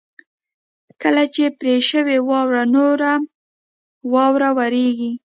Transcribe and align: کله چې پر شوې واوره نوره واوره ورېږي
کله 1.01 1.23
چې 1.33 1.43
پر 1.59 1.67
شوې 1.89 2.17
واوره 2.29 2.63
نوره 2.73 3.13
واوره 4.13 4.49
ورېږي 4.57 5.11